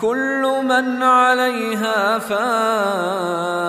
[0.00, 3.60] كل من عليها فان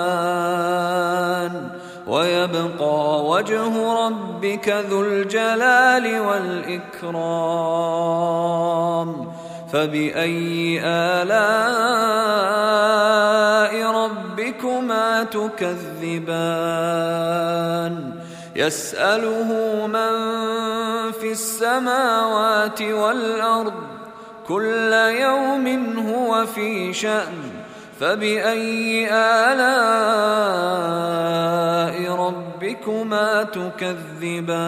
[2.08, 7.42] ويبقى وجه ربك ذو الجلال والإكرام
[9.74, 11.42] فبأي آلاء
[13.92, 16.72] ربكما تكذبان
[18.56, 19.50] يسأله
[19.88, 20.12] من
[21.12, 24.01] في السماوات والأرض
[24.52, 25.68] كل يوم
[26.10, 27.52] هو في شأن
[28.00, 29.62] فبأي آلاء
[32.16, 34.62] ربكما تكذبان؟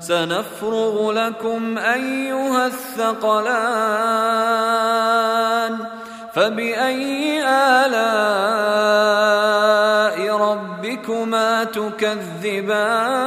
[0.00, 3.42] سنفرغ لكم أيها الثقلان
[6.34, 7.96] فبأي آلاء
[10.36, 13.22] ربكما تكذبان؟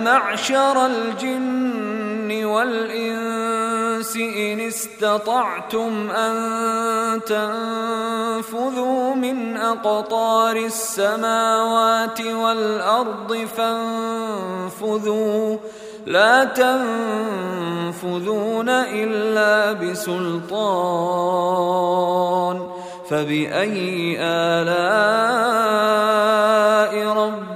[0.00, 15.56] معشر الجن والإنس إن استطعتم أن تنفذوا من أقطار السماوات والأرض فانفذوا.
[16.06, 20.54] لا تنفذون إلا بسلطان.
[23.10, 25.84] فبأي آلاء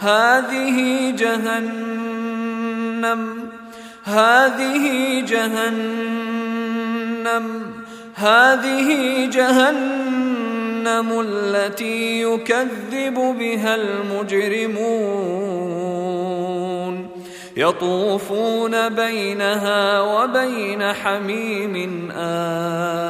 [0.00, 2.00] هذه جهنم
[4.04, 6.70] هذه جهنم
[8.14, 15.10] هذه جهنم التي يكذب بها المجرمون.
[17.56, 23.09] يطوفون بينها وبين حميم آن.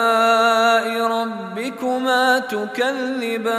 [2.51, 3.51] تكذبان.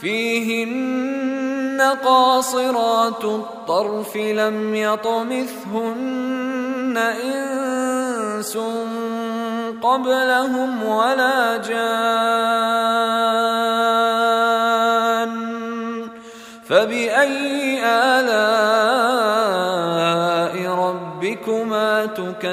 [0.00, 6.32] فيهن قاصرات الطرف لم يطمثهن
[7.24, 8.58] إنس
[9.82, 11.82] قبلهم ولا جان.
[16.68, 18.30] فبأي آلاء
[20.70, 22.52] ربكما تكذبان؟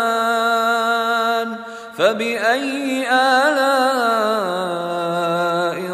[2.01, 3.77] فبأي آلاء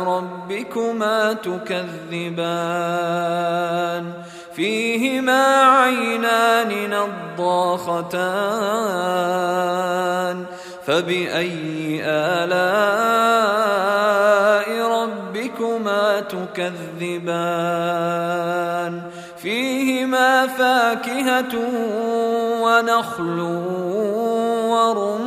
[0.04, 2.44] ربكما تكذبان؟
[4.56, 8.06] فيهما عينان نضاختان.
[10.86, 12.68] فبأي آلاء
[14.88, 17.42] ربكما تكذبان؟
[19.38, 21.56] فيهما فاكهة
[22.62, 23.40] ونخل
[24.70, 25.27] ورمان